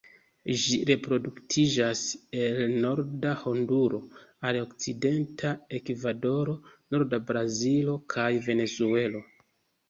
Ĝi 0.59 0.77
reproduktiĝas 0.89 1.99
el 2.45 2.71
norda 2.85 3.33
Honduro 3.41 3.99
al 4.51 4.59
okcidenta 4.63 5.53
Ekvadoro, 5.81 6.57
norda 6.97 7.21
Brazilo 7.29 7.97
kaj 8.17 8.27
Venezuelo. 8.49 9.23